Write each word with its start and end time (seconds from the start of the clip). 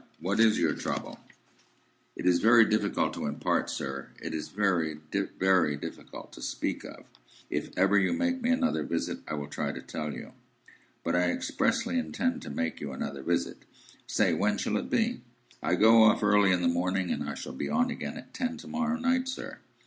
What 0.19 0.39
is 0.39 0.57
your 0.57 0.73
trouble?" 0.73 1.19
"It 2.15 2.25
is 2.25 2.39
very 2.39 2.65
difficult 2.65 3.13
to 3.13 3.27
impart, 3.27 3.69
sir. 3.69 4.07
It 4.19 4.33
is 4.33 4.47
very, 4.49 4.97
very 5.37 5.75
difficult 5.77 6.33
to 6.33 6.41
speak 6.41 6.83
of. 6.83 7.05
If 7.51 7.69
ever 7.77 7.99
you 7.99 8.11
make 8.11 8.41
me 8.41 8.49
another 8.49 8.81
visit, 8.83 9.19
I 9.27 9.35
will 9.35 9.45
try 9.45 9.71
to 9.71 9.79
tell 9.79 10.11
you." 10.11 10.31
"But 11.03 11.15
I 11.15 11.29
expressly 11.29 11.99
intend 11.99 12.41
to 12.41 12.49
make 12.49 12.81
you 12.81 12.93
another 12.93 13.21
visit. 13.21 13.61
Say, 14.07 14.33
when 14.33 14.57
shall 14.57 14.77
it 14.77 14.89
be?" 14.89 15.21
"I 15.61 15.75
go 15.75 16.01
off 16.01 16.23
early 16.23 16.51
in 16.51 16.63
the 16.63 16.67
morning, 16.67 17.11
and 17.11 17.29
I 17.29 17.35
shall 17.35 17.53
be 17.53 17.69
on 17.69 17.91
again 17.91 18.17
at 18.17 18.33
ten 18.33 18.57
to 18.57 18.67
morrow 18.67 18.97
night, 18.97 19.27
sir." 19.27 19.59